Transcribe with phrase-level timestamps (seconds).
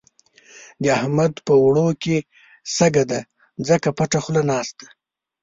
[0.83, 2.17] د احمد په اوړو کې
[2.75, 3.19] شګه ده؛
[3.67, 4.89] ځکه پټه خوله ناست دی.